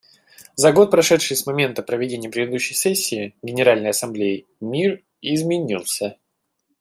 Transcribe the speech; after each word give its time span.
За 0.55 0.71
год, 0.71 0.89
прошедший 0.89 1.37
с 1.37 1.45
момента 1.45 1.83
проведения 1.83 2.27
предыдущей 2.27 2.73
сессии 2.73 3.35
Генеральной 3.43 3.91
Ассамблеи, 3.91 4.47
мир 4.59 5.03
изменился. 5.21 6.17